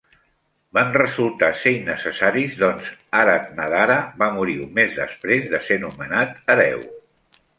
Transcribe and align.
Van 0.77 0.87
resultar 0.95 1.49
ser 1.63 1.73
innecessaris, 1.73 2.55
doncs 2.63 2.87
Aratnadara 3.19 3.99
va 4.23 4.31
morir 4.39 4.57
un 4.63 4.73
mes 4.81 4.97
després 5.01 5.47
de 5.55 5.63
ser 5.67 5.81
nomenat 5.87 6.53
hereu. 6.55 6.83